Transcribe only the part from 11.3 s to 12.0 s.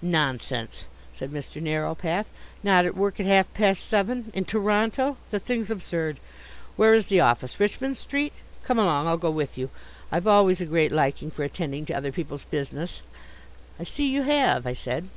for attending to